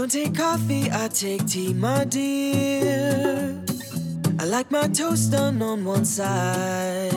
don't 0.00 0.10
take 0.10 0.34
coffee, 0.34 0.88
I 0.90 1.08
take 1.08 1.46
tea, 1.46 1.74
my 1.74 2.04
dear. 2.04 3.62
I 4.38 4.44
like 4.44 4.70
my 4.70 4.88
toast 4.88 5.32
done 5.32 5.60
on 5.60 5.84
one 5.84 6.06
side. 6.06 7.12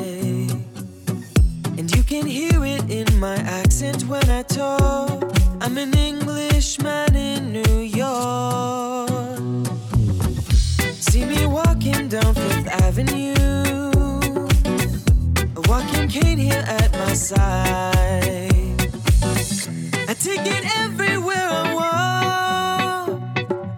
And 1.77 1.95
you 1.95 2.03
can 2.03 2.25
hear 2.27 2.65
it 2.65 2.89
in 2.89 3.19
my 3.19 3.35
accent 3.35 4.03
when 4.03 4.29
I 4.29 4.43
talk. 4.43 5.42
I'm 5.65 5.77
an 5.77 5.97
Englishman 5.97 7.15
in 7.15 7.53
New 7.53 7.77
York. 7.79 9.09
See 10.99 11.23
me 11.23 11.45
walking 11.45 12.09
down 12.09 12.35
Fifth 12.35 12.67
Avenue. 12.67 13.33
A 15.55 15.61
walking 15.69 16.09
cane 16.09 16.37
here 16.37 16.65
at 16.67 16.91
my 16.91 17.13
side. 17.13 18.51
I 20.09 20.13
take 20.19 20.45
it 20.45 20.65
everywhere 20.81 21.47
I 21.49 21.73
walk. 21.79 23.21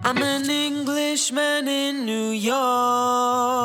I'm 0.02 0.20
an 0.24 0.50
Englishman 0.50 1.68
in 1.68 2.04
New 2.04 2.30
York. 2.30 3.55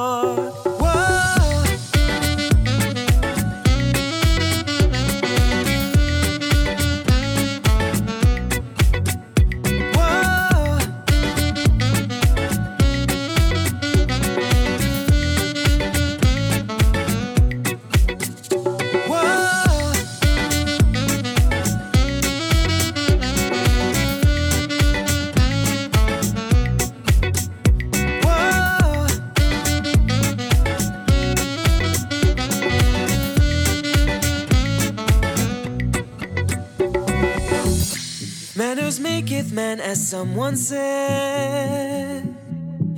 Man, 39.76 39.80
as 39.80 40.10
someone 40.10 40.56
said. 40.56 42.24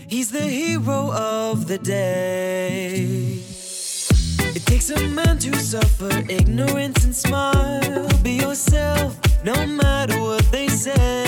He's 0.07 0.31
the 0.31 0.41
hero 0.41 1.11
of 1.11 1.67
the 1.67 1.77
day. 1.77 3.39
It 4.55 4.65
takes 4.65 4.89
a 4.89 5.07
man 5.07 5.37
to 5.39 5.55
suffer 5.55 6.11
ignorance 6.29 7.03
and 7.05 7.15
smile. 7.15 8.07
Be 8.23 8.33
yourself, 8.45 9.19
no 9.43 9.65
matter 9.65 10.19
what 10.19 10.45
they 10.51 10.67
say. 10.67 11.22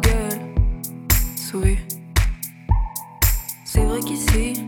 gueule. 0.00 0.50
C'est 3.64 3.84
vrai 3.84 4.00
qu'ici, 4.00 4.66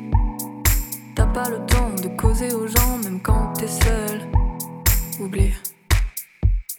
t'as 1.14 1.26
pas 1.26 1.48
le 1.48 1.64
temps 1.66 1.90
de 2.02 2.08
causer 2.16 2.52
aux 2.52 2.66
gens, 2.66 2.98
même 3.04 3.20
quand 3.22 3.52
t'es 3.52 3.68
seul. 3.68 4.28
Oublie. 5.20 5.52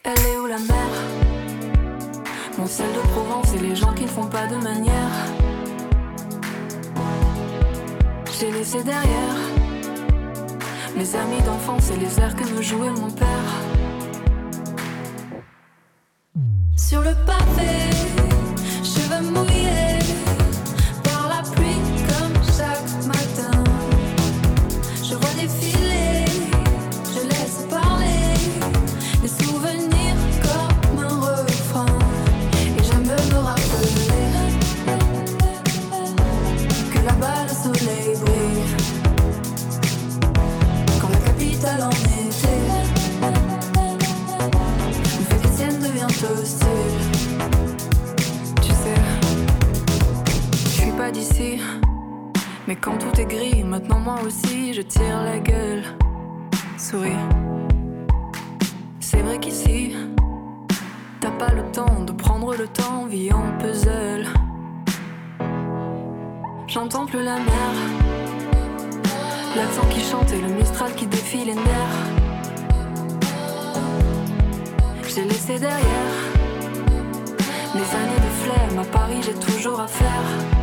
Elle 0.03 0.19
est 0.19 0.37
où 0.37 0.45
la 0.45 0.57
mer 0.59 0.89
Mon 2.57 2.65
sel 2.67 2.87
de 2.93 2.99
Provence 3.11 3.53
et 3.53 3.59
les 3.59 3.75
gens 3.75 3.93
qui 3.93 4.03
ne 4.03 4.07
font 4.07 4.27
pas 4.27 4.47
de 4.47 4.57
manière. 4.57 5.11
J'ai 8.39 8.51
laissé 8.51 8.83
derrière 8.83 9.35
mes 10.97 11.15
amis 11.15 11.41
d'enfance 11.45 11.91
et 11.91 11.97
les 11.97 12.19
airs 12.19 12.35
que 12.35 12.43
me 12.53 12.61
jouait 12.61 12.89
mon 12.89 13.09
père. 13.09 13.27
Sur 16.75 17.01
le 17.01 17.13
pavé. 17.25 17.92
Cheveux 19.35 19.92
Mais 52.73 52.79
quand 52.81 52.97
tout 52.97 53.21
est 53.21 53.25
gris, 53.25 53.63
maintenant 53.63 53.99
moi 53.99 54.15
aussi 54.25 54.73
je 54.73 54.81
tire 54.81 55.21
la 55.21 55.37
gueule. 55.37 55.83
Souris. 56.75 57.11
C'est 58.99 59.21
vrai 59.21 59.37
qu'ici, 59.37 59.95
t'as 61.19 61.29
pas 61.29 61.53
le 61.53 61.61
temps 61.71 61.99
de 62.03 62.11
prendre 62.11 62.55
le 62.55 62.67
temps, 62.67 63.05
vie 63.05 63.31
en 63.31 63.55
puzzle. 63.59 64.25
J'entends 66.65 67.05
plus 67.05 67.21
la 67.23 67.35
mer, 67.35 67.73
l'accent 69.55 69.87
qui 69.91 69.99
chante 69.99 70.31
et 70.31 70.41
le 70.41 70.47
mistral 70.47 70.95
qui 70.95 71.05
défie 71.05 71.45
les 71.45 71.53
nerfs. 71.53 71.99
J'ai 75.13 75.25
laissé 75.25 75.59
derrière 75.59 76.15
mes 77.75 77.89
années 77.99 78.23
de 78.27 78.31
flemme, 78.41 78.79
à 78.79 78.85
Paris 78.85 79.21
j'ai 79.21 79.35
toujours 79.35 79.79
à 79.79 79.87
faire. 79.87 80.62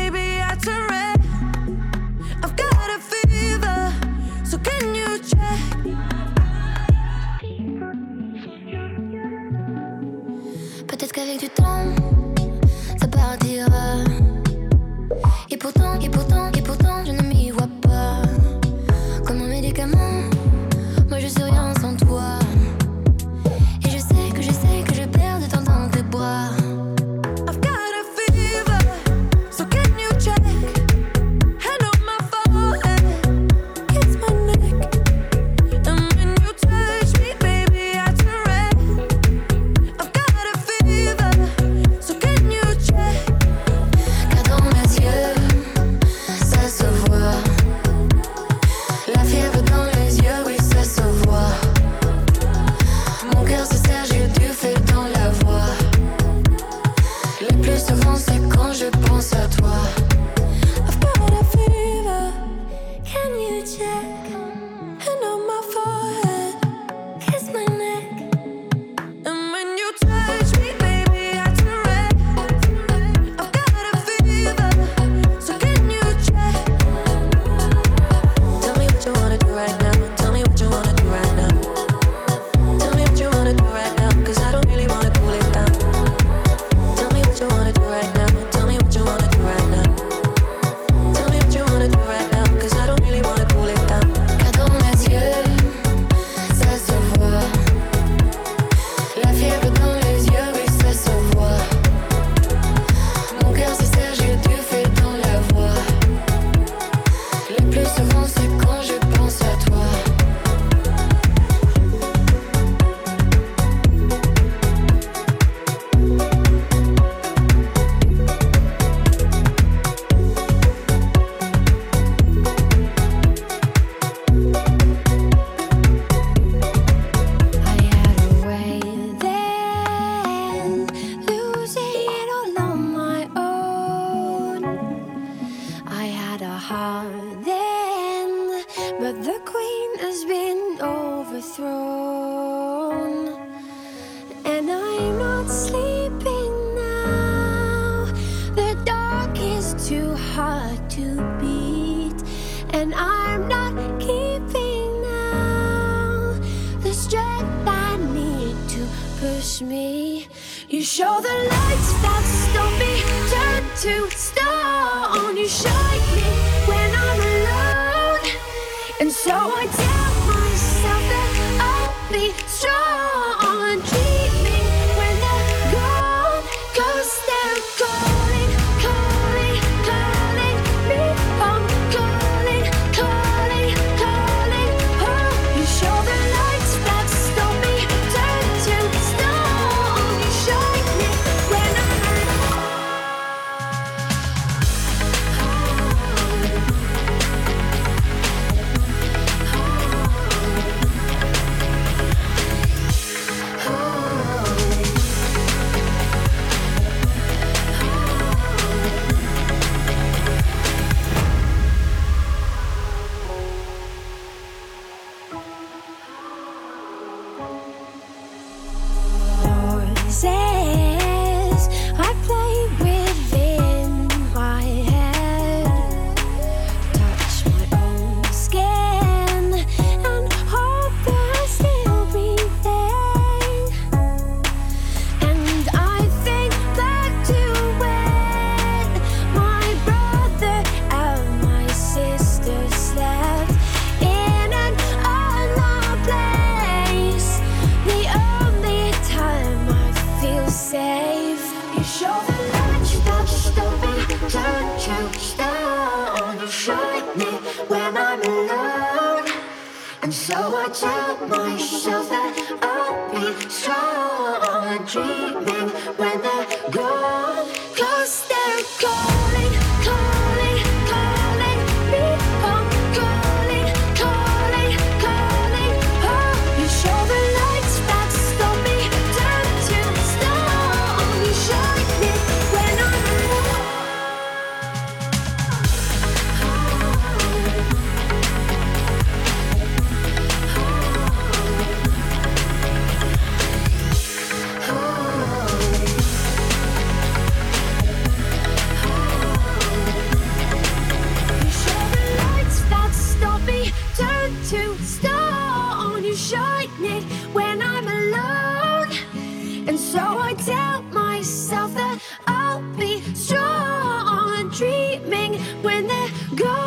screaming 315.01 315.39
when 315.63 315.87
they're 315.87 316.09
gone. 316.35 316.60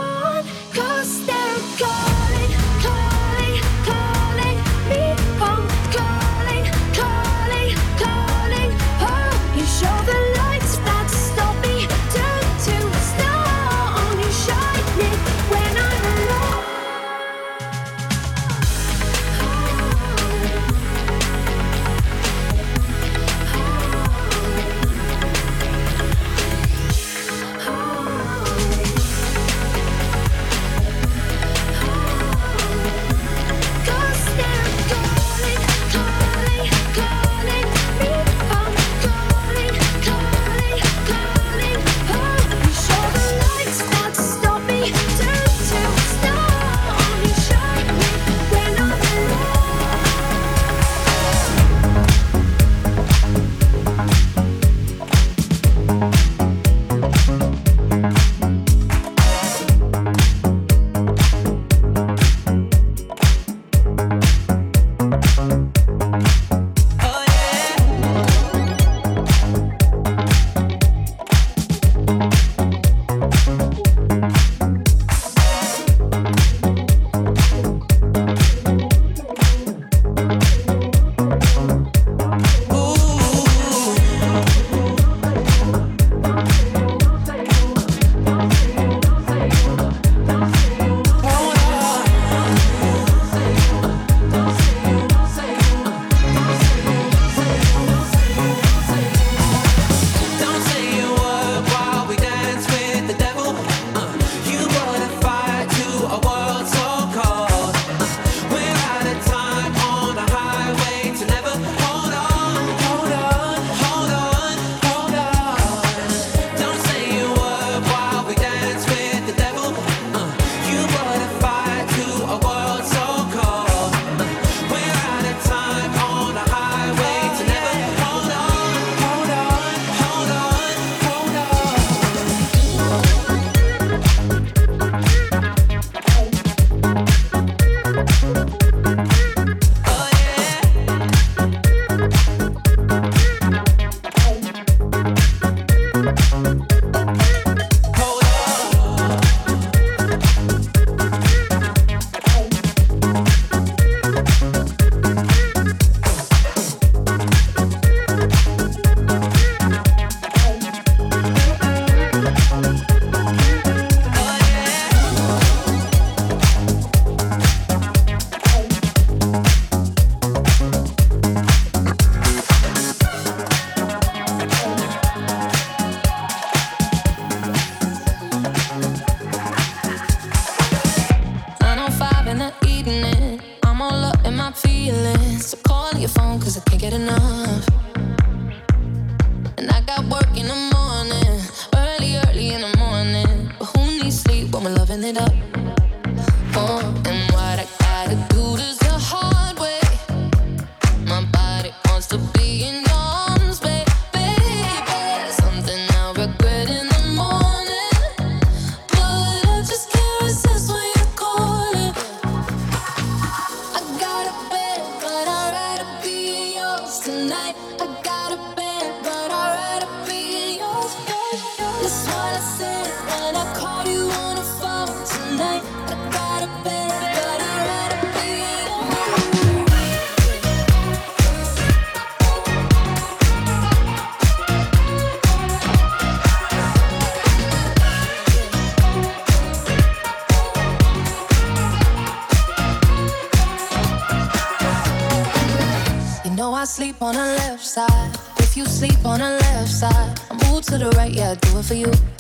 I 246.64 246.66
sleep 246.66 247.02
on 247.02 247.14
the 247.14 247.20
left 247.20 247.62
side. 247.62 248.16
If 248.38 248.56
you 248.56 248.64
sleep 248.64 249.04
on 249.04 249.20
the 249.20 249.38
left 249.38 249.68
side, 249.68 250.18
I 250.30 250.50
move 250.50 250.64
to 250.64 250.78
the 250.78 250.90
right, 250.96 251.12
yeah, 251.12 251.32
I 251.32 251.34
do 251.34 251.58
it 251.58 251.64
for 251.66 251.74
you. 251.74 252.13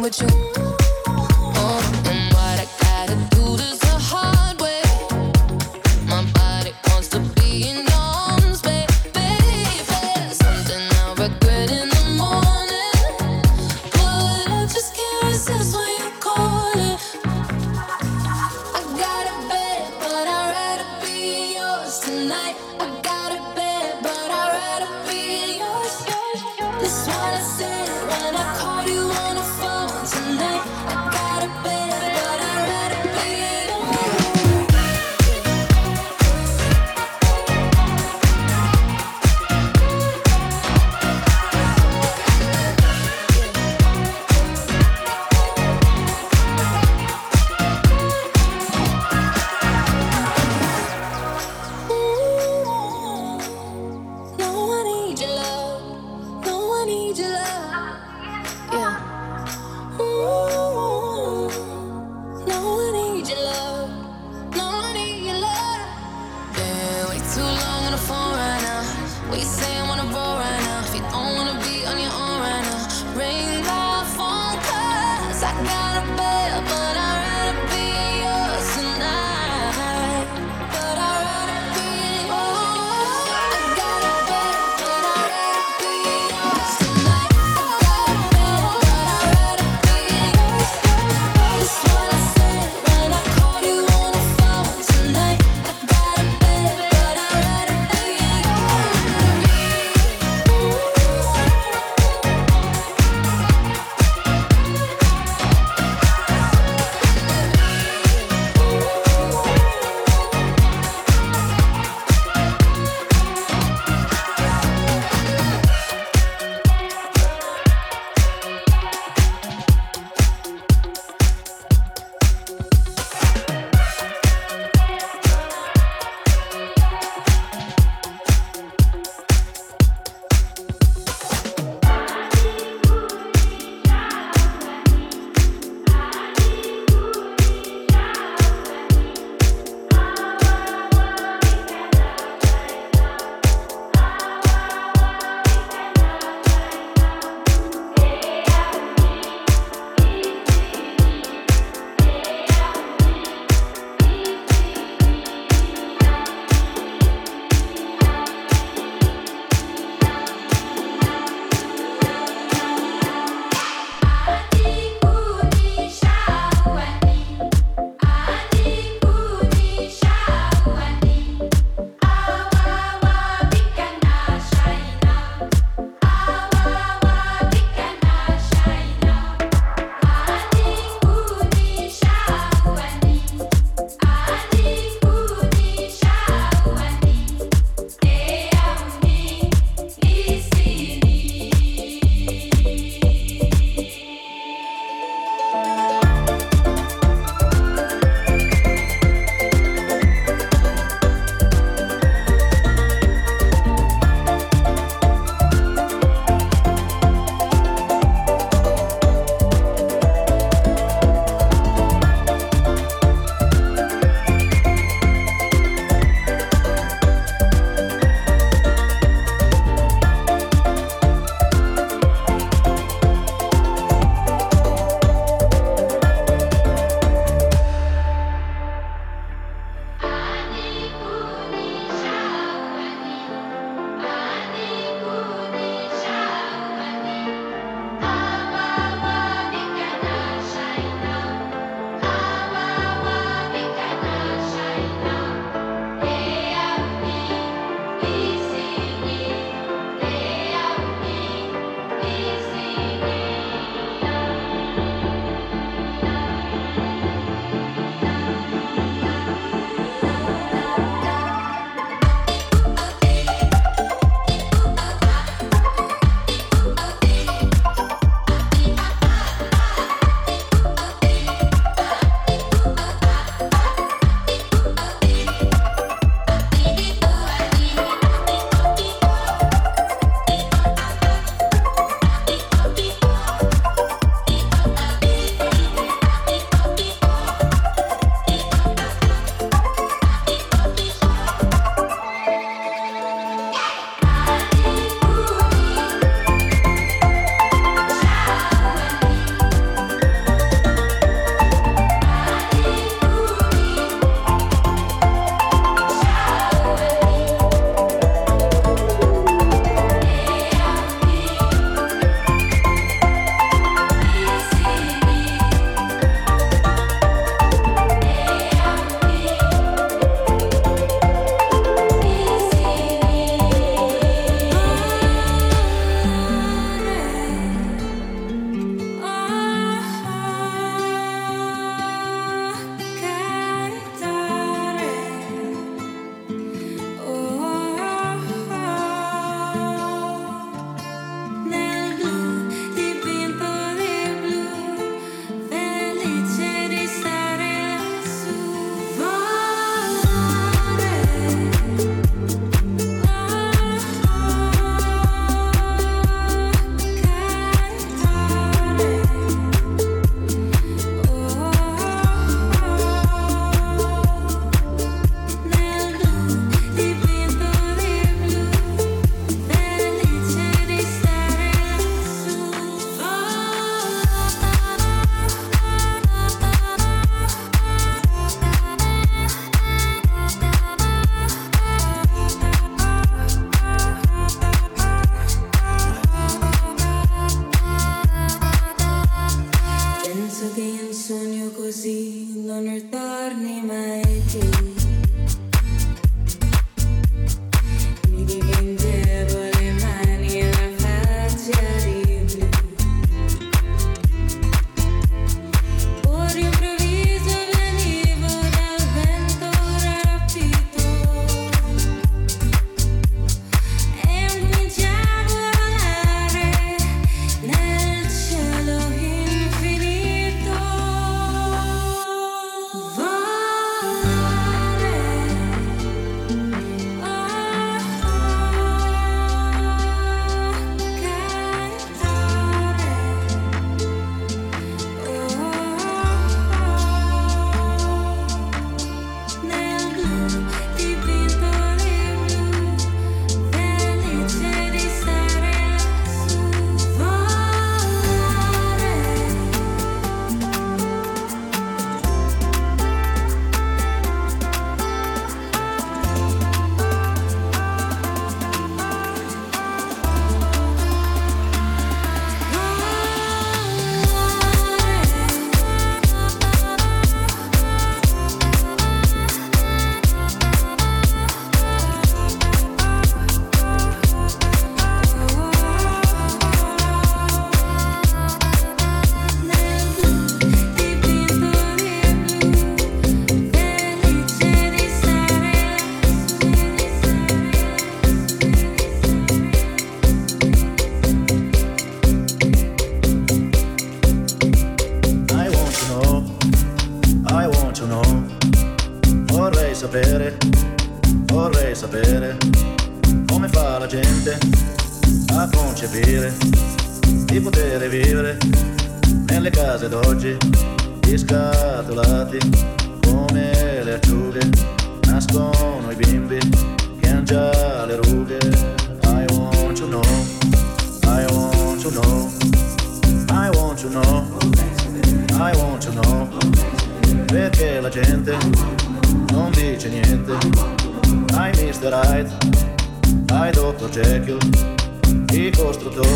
with 0.00 0.22
you. 0.22 0.59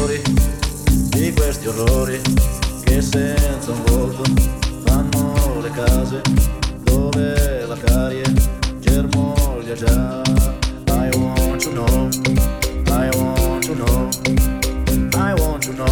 Costruttori 0.04 0.22
di 1.10 1.32
questi 1.32 1.66
orrori 1.66 2.20
che 2.84 3.00
senza 3.00 3.70
un 3.70 3.82
volto 3.86 4.22
fanno 4.84 5.60
le 5.60 5.70
case 5.70 6.20
dove 6.82 7.64
la 7.66 7.76
carie 7.76 8.24
germoglia 8.80 9.74
già. 9.74 10.22
I 10.88 11.10
want 11.16 11.62
to 11.62 11.70
know, 11.70 12.08
I 12.88 13.10
want 13.16 13.64
to 13.66 13.74
know, 13.74 14.10
I 15.14 15.34
want 15.40 15.64
to 15.64 15.72
know, 15.72 15.86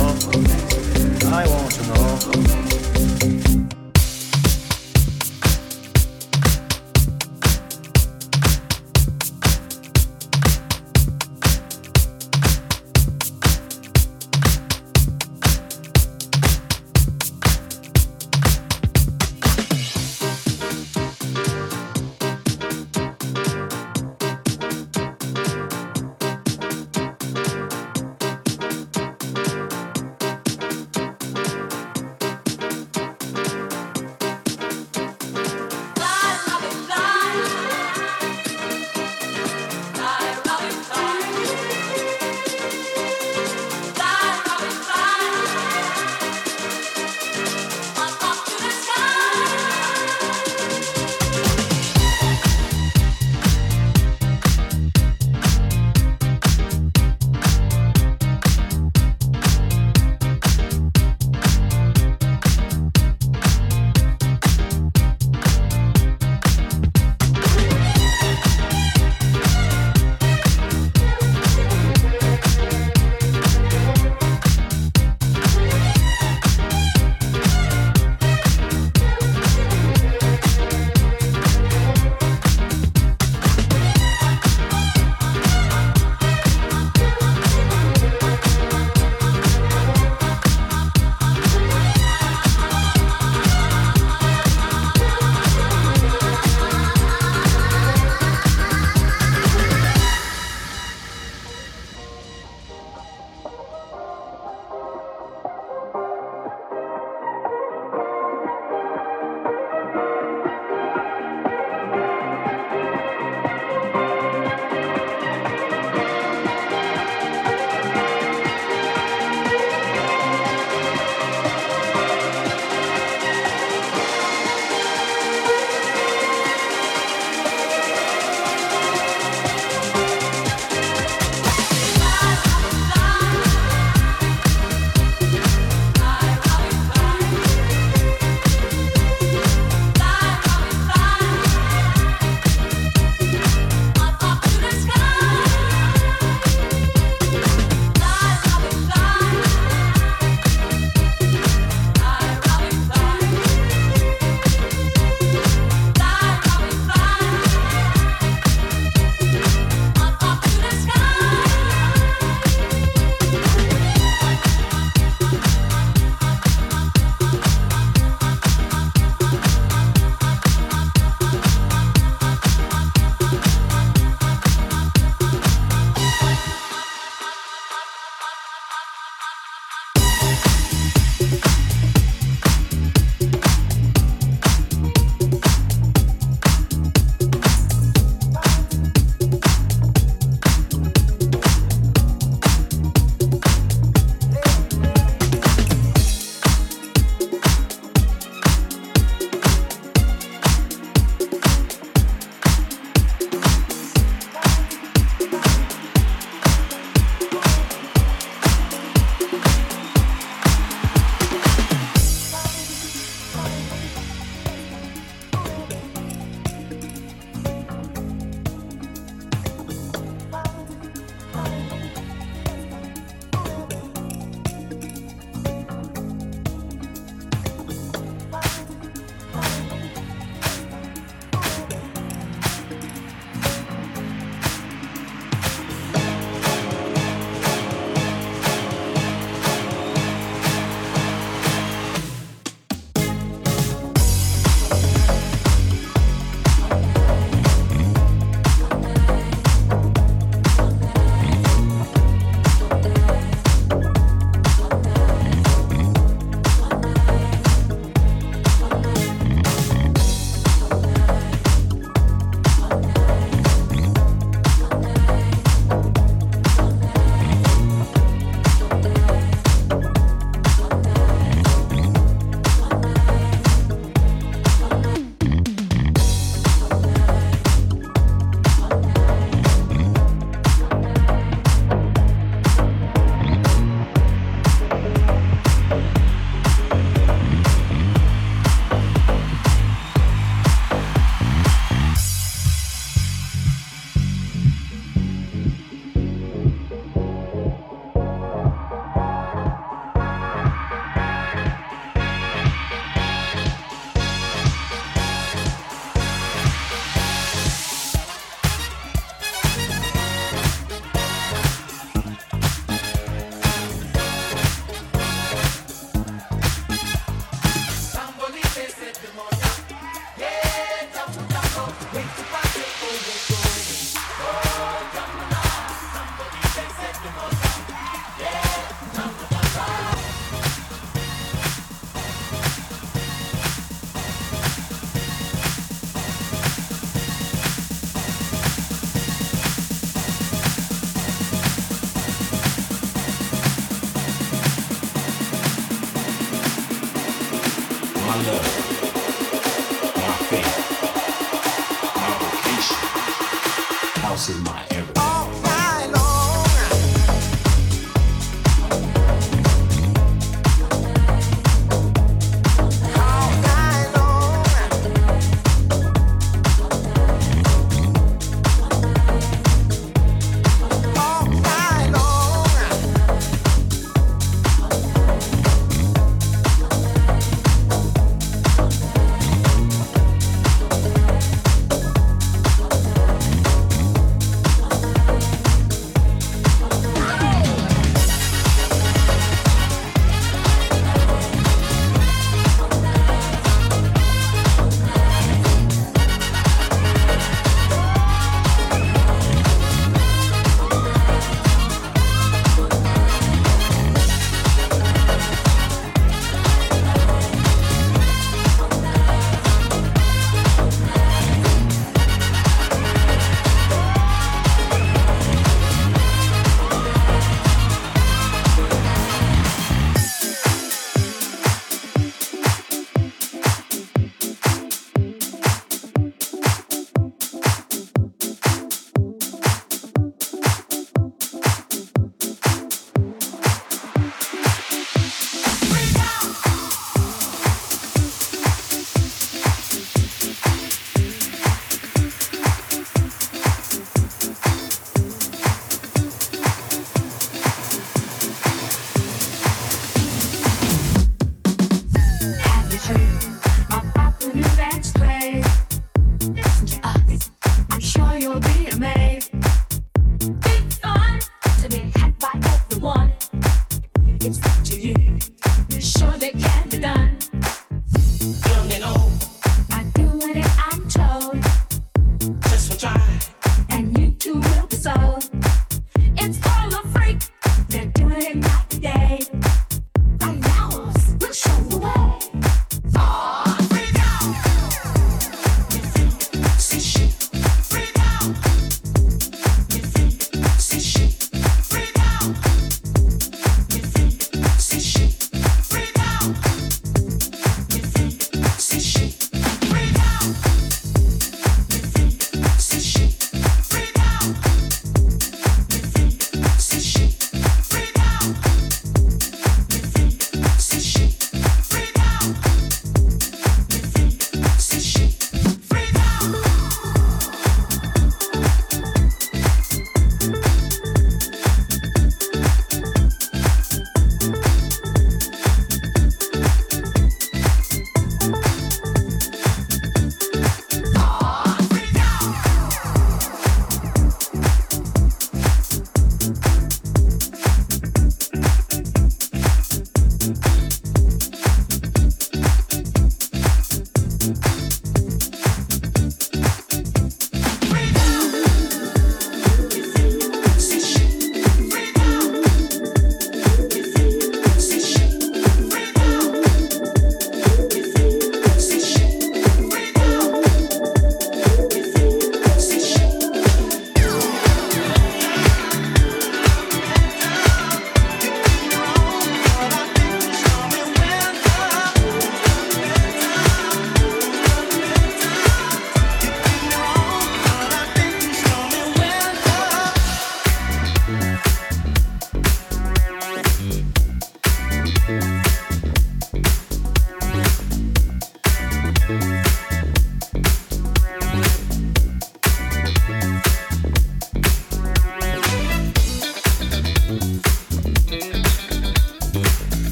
I 1.31 1.47
want 1.47 1.75
to 1.75 1.83
know. 1.85 3.62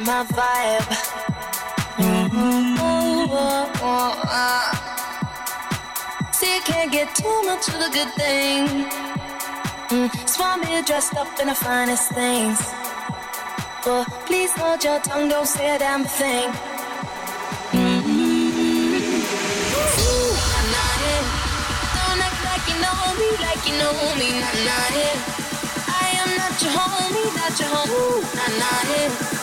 Chit 0.00 0.06
my 0.06 0.24
vibe. 0.24 0.86
Mm-hmm. 1.96 2.76
Oh, 2.78 3.28
oh, 3.30 3.72
oh, 3.82 4.22
uh. 4.24 4.72
See, 6.32 6.54
you 6.54 6.62
can't 6.62 6.92
get 6.92 7.14
too 7.14 7.42
much 7.44 7.68
of 7.68 7.74
a 7.74 7.90
good 7.92 8.12
thing. 8.14 8.66
Mm, 9.88 10.10
I'm 10.42 10.62
here 10.66 10.82
dressed 10.82 11.14
up 11.16 11.40
in 11.40 11.48
the 11.48 11.54
finest 11.54 12.12
things. 12.12 12.58
But 13.84 14.04
please 14.26 14.52
hold 14.52 14.84
your 14.84 15.00
tongue, 15.00 15.28
don't 15.28 15.46
say 15.46 15.74
a 15.74 15.78
damn 15.78 16.04
thing. 16.04 16.52
know 22.80 23.14
me 23.18 23.28
like 23.44 23.62
you 23.68 23.74
know 23.78 23.92
me, 24.18 24.28
nah 24.40 24.54
nah 24.66 24.88
yeah. 24.96 25.16
I 25.86 26.06
am 26.22 26.30
not 26.40 26.54
your 26.62 26.72
homie, 26.72 27.28
not 27.36 27.54
your 27.60 27.68
homie, 27.68 28.22
nah 28.36 28.48
nah 28.60 28.82
yeah. 28.90 29.39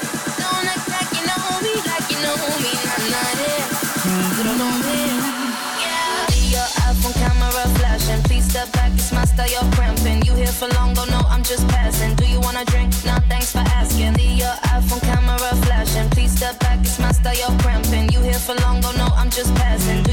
Style, 9.37 9.49
you're 9.49 9.71
cramping. 9.73 10.21
You 10.25 10.33
here 10.33 10.55
for 10.59 10.67
long, 10.75 10.91
oh 10.91 10.95
don't 10.95 11.11
know, 11.11 11.23
I'm 11.29 11.43
just 11.43 11.67
passing. 11.67 12.15
Do 12.15 12.25
you 12.25 12.39
wanna 12.39 12.65
drink? 12.65 12.93
Nah, 13.05 13.19
thanks 13.29 13.51
for 13.51 13.63
asking. 13.79 14.13
Leave 14.13 14.39
Your 14.39 14.55
iPhone 14.75 15.01
camera 15.01 15.37
flashing, 15.65 16.09
please 16.09 16.31
step 16.35 16.59
back, 16.59 16.79
it's 16.79 16.99
my 16.99 17.11
style, 17.11 17.35
you're 17.35 17.59
cramping. 17.59 18.09
You 18.09 18.19
here 18.21 18.41
for 18.45 18.55
long, 18.63 18.77
oh 18.77 18.81
don't 18.81 18.97
know, 18.97 19.09
I'm 19.15 19.29
just 19.29 19.53
passing. 19.55 20.06